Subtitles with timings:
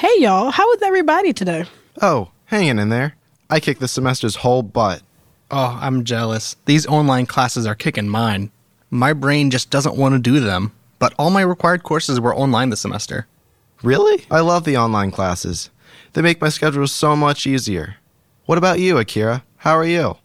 [0.00, 1.66] Hey y'all, how was everybody today?
[2.00, 3.16] Oh, hanging in there.
[3.50, 5.02] I kicked the semester's whole butt.
[5.50, 6.56] Oh, I'm jealous.
[6.64, 8.50] These online classes are kicking mine.
[8.88, 12.70] My brain just doesn't want to do them, but all my required courses were online
[12.70, 13.26] this semester.
[13.82, 14.24] Really?
[14.30, 15.68] I love the online classes.
[16.14, 17.96] They make my schedule so much easier.
[18.46, 19.44] What about you, Akira?
[19.58, 20.16] How are you?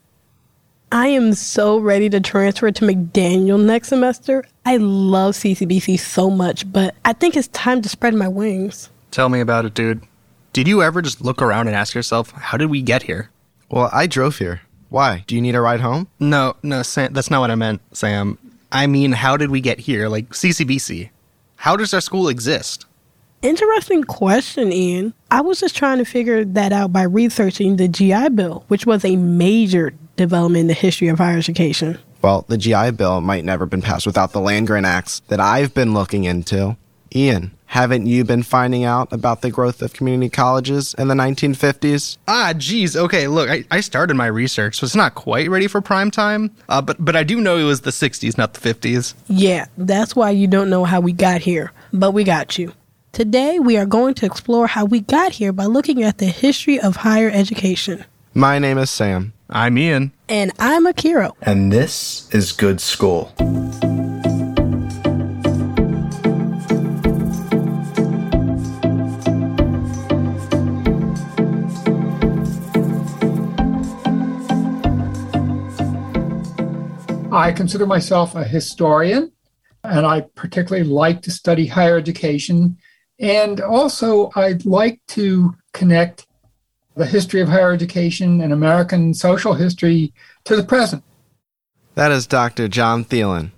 [0.89, 4.45] I am so ready to transfer to McDaniel next semester.
[4.65, 8.89] I love CCBC so much, but I think it's time to spread my wings.
[9.15, 10.01] Tell me about it, dude.
[10.51, 13.29] Did you ever just look around and ask yourself, how did we get here?
[13.69, 14.59] Well, I drove here.
[14.89, 15.23] Why?
[15.25, 16.09] Do you need a ride home?
[16.19, 18.37] No, no, Sam, that's not what I meant, Sam.
[18.73, 20.09] I mean, how did we get here?
[20.09, 21.11] Like CCBC.
[21.55, 22.87] How does our school exist?
[23.41, 25.13] Interesting question, Ian.
[25.31, 29.05] I was just trying to figure that out by researching the GI Bill, which was
[29.05, 31.97] a major development in the history of higher education.
[32.21, 35.39] Well, the GI Bill might never have been passed without the land grant acts that
[35.39, 36.75] I've been looking into.
[37.15, 42.17] Ian, haven't you been finding out about the growth of community colleges in the 1950s?
[42.27, 42.95] Ah, geez.
[42.95, 46.51] Okay, look, I, I started my research, so it's not quite ready for prime time.
[46.69, 49.13] Uh, but but I do know it was the 60s, not the 50s.
[49.27, 52.73] Yeah, that's why you don't know how we got here, but we got you.
[53.11, 56.79] Today, we are going to explore how we got here by looking at the history
[56.79, 58.03] of higher education.
[58.33, 59.31] My name is Sam.
[59.49, 60.11] I'm Ian.
[60.27, 61.31] And I'm Akira.
[61.41, 63.33] And this is Good School.
[77.35, 79.29] I consider myself a historian,
[79.83, 82.77] and I particularly like to study higher education.
[83.19, 86.27] And also, I'd like to connect
[86.95, 90.13] the history of higher education and American social history
[90.45, 91.03] to the present.
[91.95, 92.69] That is Dr.
[92.69, 93.51] John Thelin.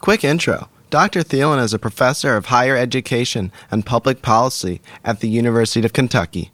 [0.00, 0.68] Quick intro.
[0.88, 1.22] Dr.
[1.22, 6.52] Thelin is a professor of higher education and public policy at the University of Kentucky.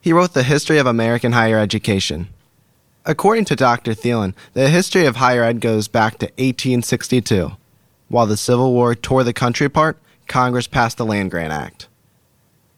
[0.00, 2.28] He wrote The History of American Higher Education.
[3.08, 3.92] According to Dr.
[3.92, 7.52] Thelin, the history of higher ed goes back to 1862.
[8.08, 11.88] While the Civil War tore the country apart, Congress passed the Land Grant Act.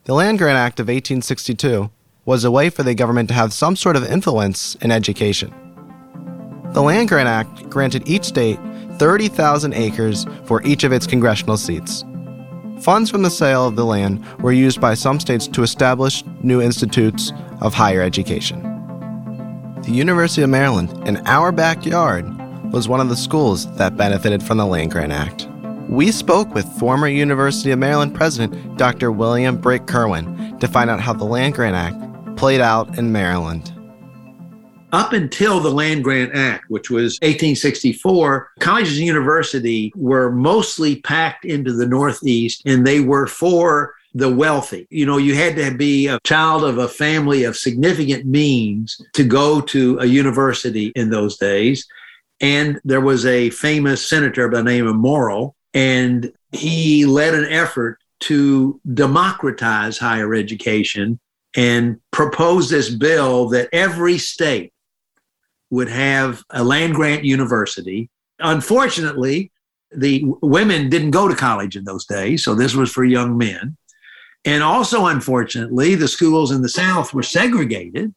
[0.04, 1.90] The Land Grant Act of 1862
[2.24, 5.52] was a way for the government to have some sort of influence in education.
[6.74, 8.60] The Land Grant Act granted each state
[9.00, 12.04] 30,000 acres for each of its congressional seats.
[12.78, 16.62] Funds from the sale of the land were used by some states to establish new
[16.62, 18.69] institutes of higher education.
[19.82, 22.26] The University of Maryland, in our backyard,
[22.70, 25.48] was one of the schools that benefited from the Land Grant Act.
[25.88, 29.10] We spoke with former University of Maryland President Dr.
[29.10, 33.72] William Brit Kirwan to find out how the Land Grant Act played out in Maryland.
[34.92, 41.46] Up until the Land Grant Act, which was 1864, colleges and universities were mostly packed
[41.46, 44.86] into the Northeast and they were for the wealthy.
[44.90, 49.24] You know, you had to be a child of a family of significant means to
[49.24, 51.86] go to a university in those days.
[52.40, 57.46] And there was a famous senator by the name of Morrill, and he led an
[57.46, 61.20] effort to democratize higher education
[61.56, 64.72] and proposed this bill that every state
[65.70, 68.10] would have a land grant university.
[68.38, 69.52] Unfortunately,
[69.92, 73.76] the women didn't go to college in those days, so this was for young men.
[74.44, 78.14] And also, unfortunately, the schools in the South were segregated.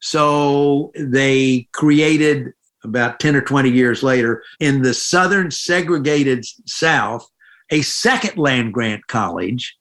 [0.00, 2.52] So they created
[2.84, 7.26] about 10 or 20 years later in the Southern segregated South
[7.70, 9.76] a second land grant college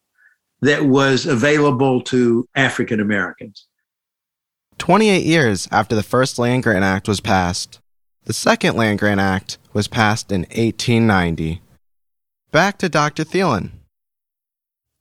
[0.62, 3.68] that was available to African Americans.
[4.78, 7.82] 28 years after the first Land Grant Act was passed,
[8.24, 11.62] the second Land Grant Act was passed in 1890.
[12.52, 13.26] Back to Dr.
[13.26, 13.72] Thelin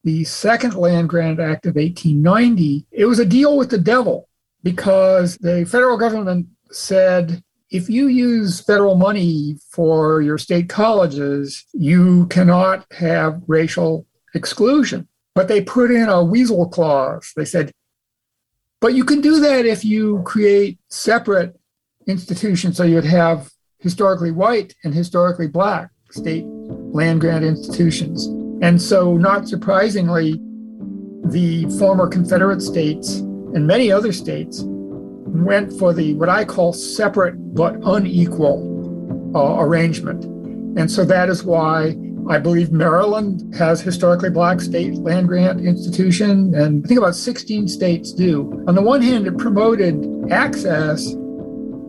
[0.04, 4.28] the second Land Grant Act of 1890, it was a deal with the devil
[4.62, 12.26] because the federal government said if you use federal money for your state colleges, you
[12.26, 15.08] cannot have racial exclusion.
[15.34, 17.32] But they put in a weasel clause.
[17.34, 17.72] They said,
[18.81, 21.58] but you can do that if you create separate
[22.06, 22.76] institutions.
[22.76, 28.28] So you'd have historically white and historically black state land grant institutions.
[28.62, 30.41] And so, not surprisingly,
[31.25, 37.35] the former Confederate states and many other states went for the what I call separate
[37.55, 40.25] but unequal uh, arrangement.
[40.79, 41.97] And so that is why
[42.31, 47.67] I believe Maryland has historically black state land grant institution, and I think about 16
[47.67, 48.64] states do.
[48.69, 51.14] On the one hand, it promoted access,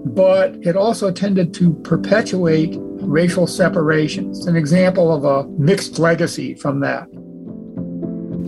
[0.06, 4.47] but it also tended to perpetuate racial separations.
[4.47, 7.07] An example of a mixed legacy from that.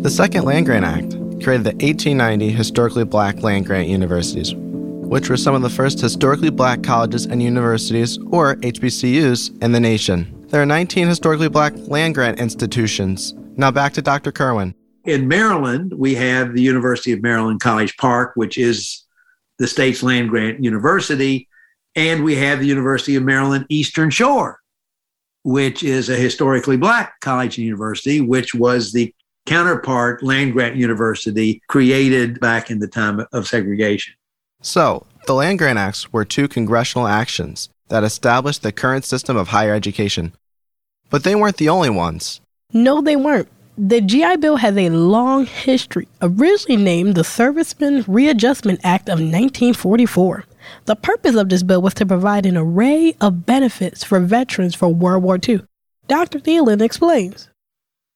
[0.03, 1.11] The Second Land Grant Act
[1.43, 6.49] created the 1890 Historically Black Land Grant Universities, which were some of the first historically
[6.49, 10.31] black colleges and universities, or HBCUs, in the nation.
[10.49, 13.33] There are 19 historically black land grant institutions.
[13.57, 14.31] Now back to Dr.
[14.31, 14.73] Kirwan.
[15.05, 19.03] In Maryland, we have the University of Maryland College Park, which is
[19.59, 21.47] the state's land grant university,
[21.95, 24.59] and we have the University of Maryland Eastern Shore,
[25.44, 29.13] which is a historically black college and university, which was the
[29.45, 34.13] counterpart land grant university created back in the time of segregation.
[34.62, 39.50] So, the Land Grant Acts were two congressional actions that established the current system of
[39.50, 40.33] higher education.
[41.09, 42.41] But they weren't the only ones.
[42.74, 43.48] No, they weren't.
[43.77, 50.45] The GI Bill has a long history, originally named the Servicemen Readjustment Act of 1944.
[50.85, 54.89] The purpose of this bill was to provide an array of benefits for veterans for
[54.89, 55.62] World War II.
[56.07, 56.39] Dr.
[56.39, 57.50] Thelin explains.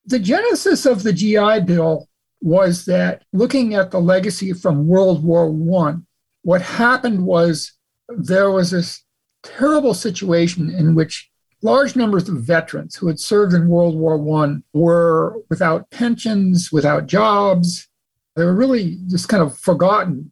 [0.06, 2.08] The genesis of the GI Bill
[2.42, 5.50] was that looking at the legacy from World War
[5.88, 5.96] I,
[6.44, 7.74] what happened was
[8.08, 9.04] there was this
[9.44, 11.30] terrible situation in which
[11.62, 17.08] large numbers of veterans who had served in World War I were without pensions, without
[17.08, 17.88] jobs.
[18.36, 20.32] They were really just kind of forgotten.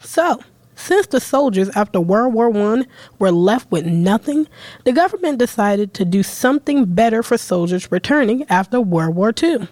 [0.00, 0.40] So,
[0.78, 2.84] since the soldiers after World War I
[3.18, 4.46] were left with nothing,
[4.84, 9.68] the government decided to do something better for soldiers returning after World War II.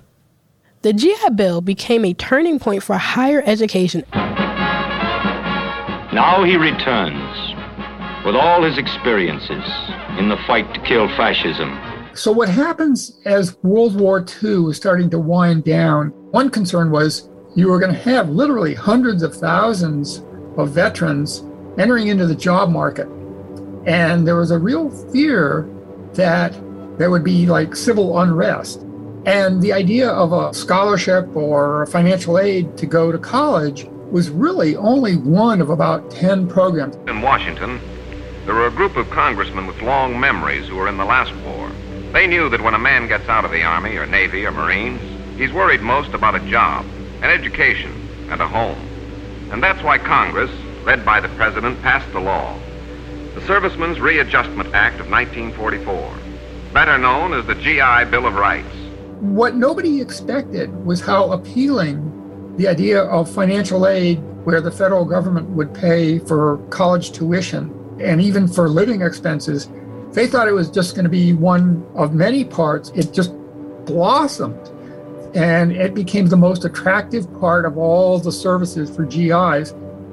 [0.83, 4.05] The GI Bill became a turning point for higher education.
[6.13, 7.55] Now he returns
[8.25, 9.65] with all his experiences
[10.19, 11.79] in the fight to kill fascism.
[12.15, 16.09] So, what happens as World War II was starting to wind down?
[16.33, 20.23] One concern was you were going to have literally hundreds of thousands
[20.57, 21.45] of veterans
[21.79, 23.09] entering into the job market.
[23.87, 25.69] And there was a real fear
[26.15, 26.53] that
[26.99, 28.81] there would be like civil unrest.
[29.27, 34.77] And the idea of a scholarship or financial aid to go to college was really
[34.77, 36.97] only one of about 10 programs.
[37.09, 37.81] In Washington,
[38.45, 41.71] there were a group of congressmen with long memories who were in the last war.
[42.13, 45.01] They knew that when a man gets out of the Army or Navy or Marines,
[45.37, 46.87] he's worried most about a job,
[47.23, 47.93] an education,
[48.31, 48.79] and a home.
[49.51, 50.51] And that's why Congress,
[50.85, 52.59] led by the President, passed the law.
[53.35, 58.75] The Servicemen's Readjustment Act of 1944, better known as the GI Bill of Rights.
[59.21, 65.51] What nobody expected was how appealing the idea of financial aid, where the federal government
[65.51, 69.69] would pay for college tuition and even for living expenses,
[70.13, 72.91] they thought it was just going to be one of many parts.
[72.91, 73.33] It just
[73.85, 74.71] blossomed
[75.37, 79.73] and it became the most attractive part of all the services for GIs.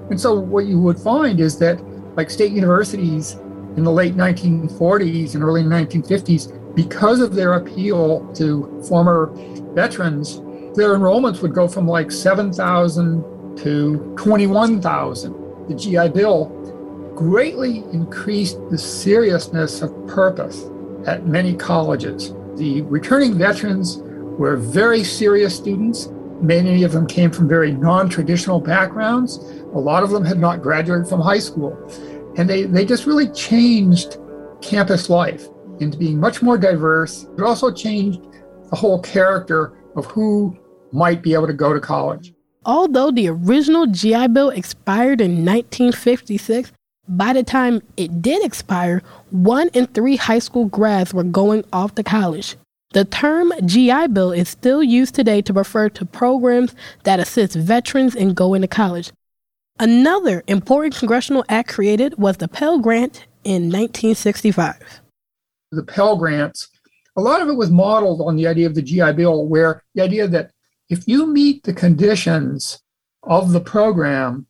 [0.10, 1.82] And so what you would find is that
[2.18, 3.34] like state universities
[3.78, 9.32] in the late 1940s and early 1950s, because of their appeal to former
[9.74, 10.40] veterans,
[10.76, 15.68] their enrollments would go from like 7,000 to 21,000.
[15.70, 16.48] The GI Bill
[17.16, 20.66] greatly increased the seriousness of purpose
[21.06, 22.34] at many colleges.
[22.56, 24.02] The returning veterans
[24.38, 26.10] were very serious students.
[26.42, 29.38] Many of them came from very non traditional backgrounds.
[29.74, 31.78] A lot of them had not graduated from high school.
[32.38, 34.18] And they, they just really changed
[34.62, 35.48] campus life
[35.80, 37.28] into being much more diverse.
[37.38, 38.22] It also changed
[38.70, 40.58] the whole character of who
[40.92, 42.34] might be able to go to college.
[42.66, 46.72] Although the original GI Bill expired in 1956,
[47.08, 51.96] by the time it did expire, one in three high school grads were going off
[51.96, 52.56] to college.
[52.94, 58.14] The term GI Bill is still used today to refer to programs that assist veterans
[58.14, 59.12] in going to college.
[59.80, 65.02] Another important congressional act created was the Pell Grant in 1965.
[65.72, 66.70] The Pell Grants,
[67.18, 70.04] a lot of it was modeled on the idea of the GI Bill, where the
[70.04, 70.52] idea that
[70.88, 72.80] if you meet the conditions
[73.24, 74.46] of the program,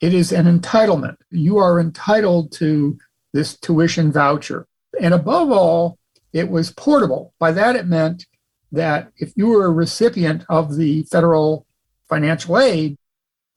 [0.00, 1.16] it is an entitlement.
[1.30, 2.96] You are entitled to
[3.32, 4.68] this tuition voucher.
[5.00, 5.98] And above all,
[6.32, 7.34] it was portable.
[7.38, 8.26] By that, it meant
[8.72, 11.66] that if you were a recipient of the federal
[12.08, 12.96] financial aid,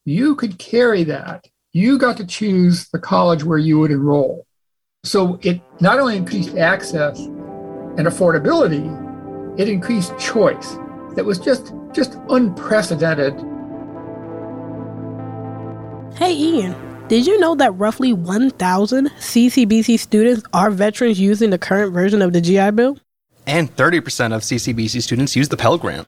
[0.05, 1.45] you could carry that.
[1.71, 4.45] You got to choose the college where you would enroll.
[5.03, 10.75] So it not only increased access and affordability, it increased choice
[11.15, 13.33] that was just, just unprecedented.
[16.17, 21.93] Hey, Ian, did you know that roughly 1,000 CCBC students are veterans using the current
[21.93, 22.97] version of the GI Bill?
[23.45, 26.07] And 30% of CCBC students use the Pell Grant.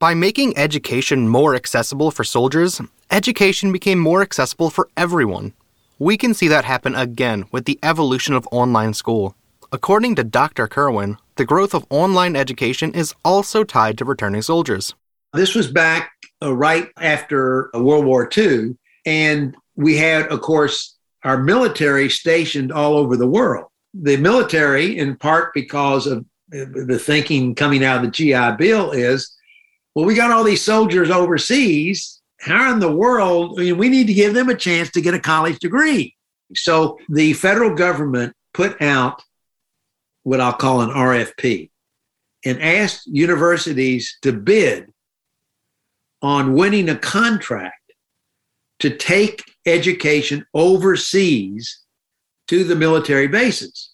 [0.00, 5.52] By making education more accessible for soldiers, education became more accessible for everyone.
[5.98, 9.36] We can see that happen again with the evolution of online school.
[9.72, 10.68] According to Dr.
[10.68, 14.94] Kirwan, the growth of online education is also tied to returning soldiers.
[15.34, 18.78] This was back uh, right after World War II.
[19.04, 23.66] And we had, of course, our military stationed all over the world.
[23.94, 29.36] The military, in part because of the thinking coming out of the GI Bill, is
[29.94, 32.20] well, we got all these soldiers overseas.
[32.40, 33.58] How in the world?
[33.58, 36.14] I mean, we need to give them a chance to get a college degree.
[36.54, 39.22] So the federal government put out
[40.22, 41.70] what I'll call an RFP
[42.44, 44.92] and asked universities to bid
[46.22, 47.92] on winning a contract
[48.80, 51.80] to take education overseas
[52.48, 53.90] to the military bases.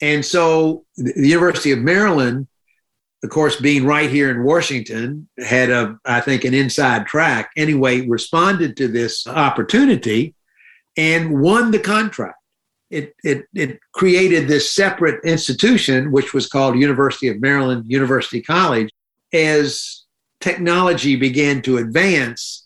[0.00, 2.46] And so the University of Maryland,
[3.24, 7.50] of course, being right here in Washington, had a, I think, an inside track.
[7.56, 10.34] Anyway, responded to this opportunity
[10.96, 12.38] and won the contract.
[12.90, 18.90] It, it, it created this separate institution, which was called University of Maryland University College.
[19.32, 20.04] As
[20.40, 22.65] technology began to advance,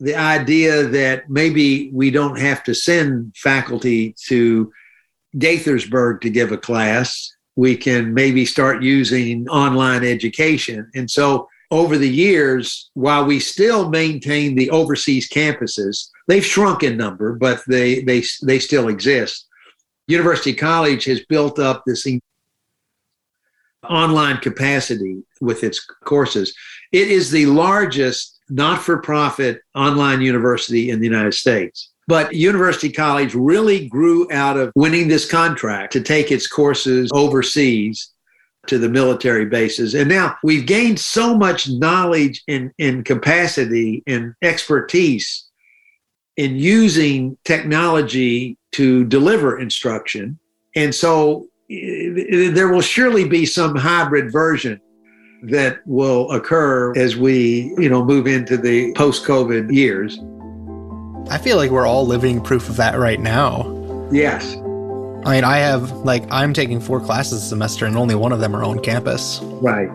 [0.00, 4.72] the idea that maybe we don't have to send faculty to
[5.36, 10.90] Gaithersburg to give a class, we can maybe start using online education.
[10.94, 16.96] And so over the years, while we still maintain the overseas campuses, they've shrunk in
[16.96, 19.46] number, but they they they still exist.
[20.06, 22.06] University College has built up this
[23.88, 26.54] online capacity with its courses.
[26.92, 31.90] It is the largest not-for-profit online university in the United States.
[32.08, 38.12] But University College really grew out of winning this contract to take its courses overseas
[38.68, 39.94] to the military bases.
[39.94, 45.46] And now we've gained so much knowledge and, and capacity and expertise
[46.36, 50.38] in using technology to deliver instruction.
[50.74, 54.80] And so eh, there will surely be some hybrid version
[55.42, 60.18] that will occur as we, you know, move into the post-COVID years.
[61.30, 63.72] I feel like we're all living proof of that right now.
[64.12, 64.56] Yes.
[65.24, 68.38] I mean, I have like I'm taking four classes a semester, and only one of
[68.38, 69.40] them are on campus.
[69.42, 69.88] Right.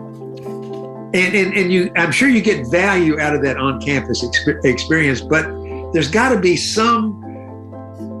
[1.14, 5.20] And, and, and you, I'm sure you get value out of that on-campus exp- experience,
[5.20, 5.44] but
[5.92, 7.20] there's got to be some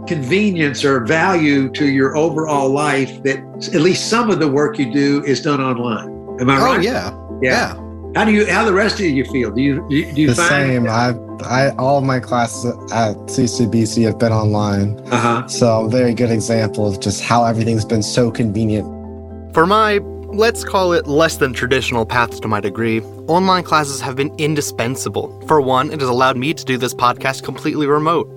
[0.06, 3.38] convenience or value to your overall life that
[3.74, 6.21] at least some of the work you do is done online.
[6.42, 6.82] Am I oh, right?
[6.82, 7.16] Yeah.
[7.40, 7.74] yeah.
[7.74, 7.74] yeah.
[8.16, 8.44] How do you?
[8.46, 9.52] How the rest of you feel?
[9.52, 9.86] Do you?
[9.88, 10.88] Do you, do you the find same?
[10.88, 14.98] I, I, all of my classes at CCBC have been online.
[15.12, 15.46] Uh huh.
[15.46, 18.84] So, a very good example of just how everything's been so convenient.
[19.54, 19.98] For my,
[20.32, 25.40] let's call it less than traditional paths to my degree, online classes have been indispensable.
[25.46, 28.28] For one, it has allowed me to do this podcast completely remote.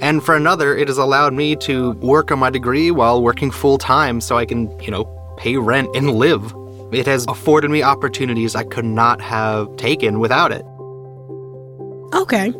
[0.00, 3.78] And for another, it has allowed me to work on my degree while working full
[3.78, 5.04] time so I can, you know,
[5.38, 6.52] pay rent and live.
[6.94, 10.64] It has afforded me opportunities I could not have taken without it.
[12.14, 12.52] Okay.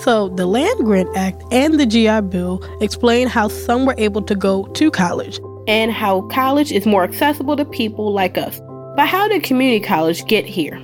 [0.00, 4.34] So, the Land Grant Act and the GI Bill explain how some were able to
[4.34, 5.38] go to college
[5.68, 8.60] and how college is more accessible to people like us.
[8.96, 10.80] But how did community college get here?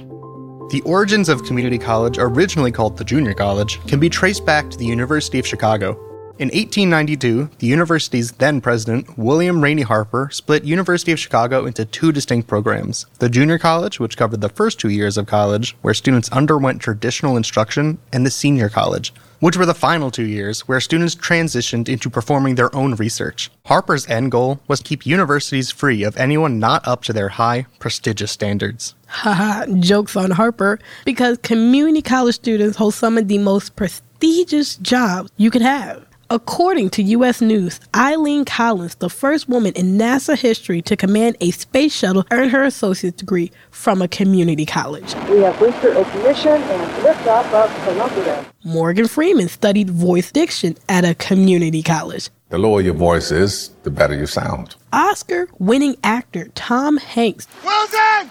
[0.70, 4.78] The origins of community college, originally called the Junior College, can be traced back to
[4.78, 5.98] the University of Chicago.
[6.40, 12.12] In 1892, the university's then president, William Rainey Harper, split University of Chicago into two
[12.12, 13.04] distinct programs.
[13.18, 17.36] The Junior College, which covered the first two years of college, where students underwent traditional
[17.36, 22.08] instruction, and the Senior College, which were the final two years, where students transitioned into
[22.08, 23.50] performing their own research.
[23.66, 27.66] Harper's end goal was to keep universities free of anyone not up to their high,
[27.78, 28.94] prestigious standards.
[29.08, 35.30] Haha, jokes on Harper, because community college students hold some of the most prestigious jobs
[35.36, 36.06] you could have.
[36.32, 37.40] According to U.S.
[37.40, 42.52] News, Eileen Collins, the first woman in NASA history to command a space shuttle, earned
[42.52, 45.12] her associate's degree from a community college.
[45.28, 48.46] We have winter ignition and liftoff of Columbia.
[48.62, 52.30] Morgan Freeman studied voice diction at a community college.
[52.50, 54.76] The lower your voice is, the better you sound.
[54.92, 57.48] Oscar winning actor Tom Hanks.
[57.64, 58.30] Wilson!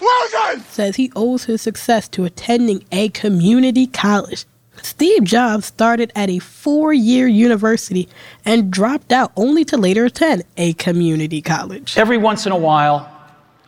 [0.00, 0.64] Wilson!
[0.70, 4.46] Says he owes his success to attending a community college.
[4.80, 8.08] Steve Jobs started at a four year university
[8.44, 11.96] and dropped out only to later attend a community college.
[11.98, 13.10] Every once in a while,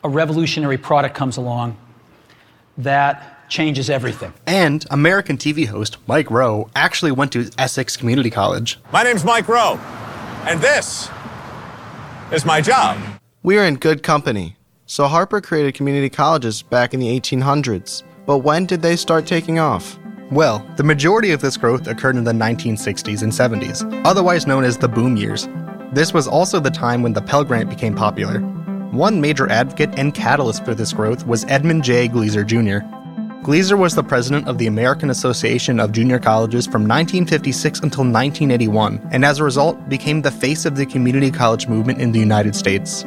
[0.02, 1.76] a revolutionary product comes along
[2.78, 4.32] that changes everything.
[4.46, 8.78] And American TV host Mike Rowe actually went to Essex Community College.
[8.92, 9.76] My name's Mike Rowe,
[10.46, 11.08] and this
[12.32, 12.98] is my job.
[13.42, 14.56] We are in good company.
[14.86, 18.02] So Harper created community colleges back in the 1800s.
[18.26, 19.98] But when did they start taking off?
[20.34, 24.76] Well, the majority of this growth occurred in the 1960s and 70s, otherwise known as
[24.76, 25.48] the boom years.
[25.92, 28.40] This was also the time when the Pell Grant became popular.
[28.90, 32.08] One major advocate and catalyst for this growth was Edmund J.
[32.08, 32.84] Gleazer Jr.
[33.44, 39.08] Gleazer was the president of the American Association of Junior Colleges from 1956 until 1981,
[39.12, 42.56] and as a result, became the face of the community college movement in the United
[42.56, 43.04] States.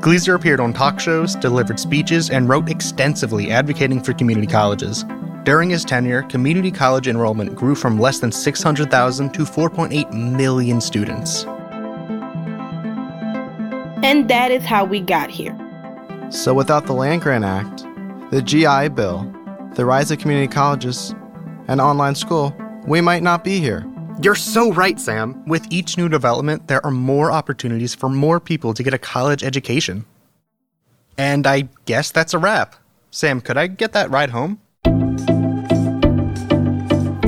[0.00, 5.06] Gleazer appeared on talk shows, delivered speeches, and wrote extensively advocating for community colleges.
[5.46, 11.44] During his tenure, community college enrollment grew from less than 600,000 to 4.8 million students.
[14.02, 15.56] And that is how we got here.
[16.30, 17.86] So, without the Land Grant Act,
[18.32, 19.32] the GI Bill,
[19.74, 21.14] the rise of community colleges,
[21.68, 22.52] and online school,
[22.84, 23.86] we might not be here.
[24.20, 25.46] You're so right, Sam.
[25.46, 29.44] With each new development, there are more opportunities for more people to get a college
[29.44, 30.06] education.
[31.16, 32.74] And I guess that's a wrap.
[33.12, 34.60] Sam, could I get that ride home?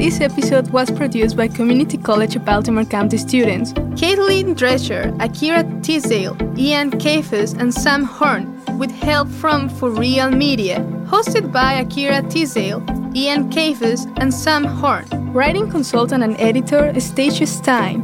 [0.09, 6.35] This episode was produced by Community College of Baltimore County students Caitlin Drescher, Akira Tisdale,
[6.57, 8.49] Ian Kafes, and Sam Horn,
[8.79, 10.79] with help from For Real Media.
[11.13, 12.83] Hosted by Akira Tisdale,
[13.15, 15.05] Ian Kafes, and Sam Horn.
[15.35, 18.01] Writing consultant and editor Stacia Stein.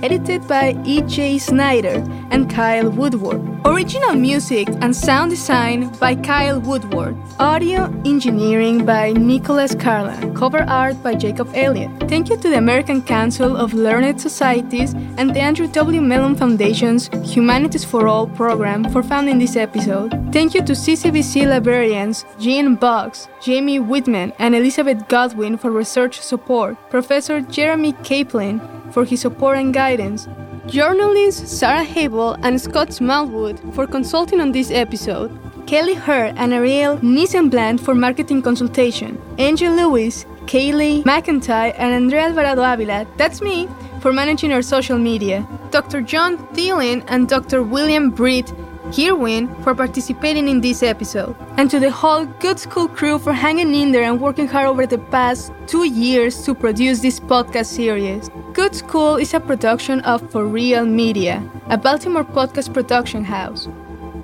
[0.00, 1.38] Edited by E.J.
[1.38, 3.40] Snyder and Kyle Woodward.
[3.64, 7.16] Original music and sound design by Kyle Woodward.
[7.40, 10.34] Audio engineering by Nicholas Carlin.
[10.36, 11.90] Cover art by Jacob Elliott.
[12.08, 16.00] Thank you to the American Council of Learned Societies and the Andrew W.
[16.00, 20.12] Mellon Foundation's Humanities for All program for funding this episode.
[20.32, 26.76] Thank you to CCBC librarians Jean Boggs, Jamie Whitman, and Elizabeth Godwin for research support.
[26.88, 28.60] Professor Jeremy Kaplan
[28.92, 30.28] for his support and guidance.
[30.66, 35.30] Journalists Sarah Hable and Scott Smallwood for consulting on this episode.
[35.66, 39.20] Kelly Hurd and Ariel Nissenbland for marketing consultation.
[39.38, 43.68] Angel Lewis, Kaylee McIntyre, and Andrea Alvarado Avila, that's me,
[44.00, 45.46] for managing our social media.
[45.70, 46.00] Dr.
[46.00, 47.62] John Thelin and Dr.
[47.62, 48.52] William Brit
[48.92, 53.74] Kirwan for participating in this episode, and to the whole Good School crew for hanging
[53.74, 58.30] in there and working hard over the past two years to produce this podcast series.
[58.52, 63.68] Good School is a production of For Real Media, a Baltimore podcast production house.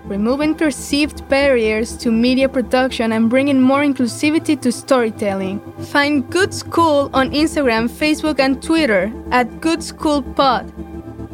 [0.05, 5.61] Removing perceived barriers to media production and bringing more inclusivity to storytelling.
[5.85, 10.71] Find Good School on Instagram, Facebook, and Twitter at Good School Pod.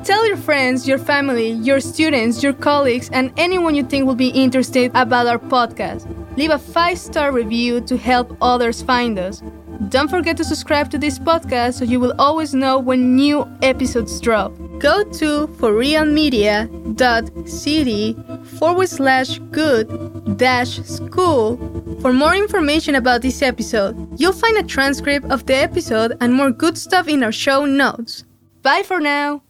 [0.05, 4.29] Tell your friends, your family, your students, your colleagues, and anyone you think will be
[4.29, 6.07] interested about our podcast.
[6.39, 9.43] Leave a five star review to help others find us.
[9.89, 14.19] Don't forget to subscribe to this podcast so you will always know when new episodes
[14.21, 14.55] drop.
[14.79, 18.17] Go to forrealmedia.city
[18.59, 21.59] forward slash good dash school
[22.01, 24.19] for more information about this episode.
[24.19, 28.25] You'll find a transcript of the episode and more good stuff in our show notes.
[28.63, 29.43] Bye for now!